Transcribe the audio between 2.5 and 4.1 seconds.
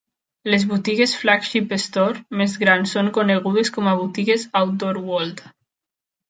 grans són conegudes com a